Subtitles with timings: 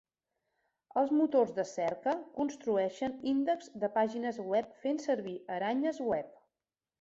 [1.01, 6.35] Els motors de cerca construeixen índexs de pàgines web fent servir aranyes web.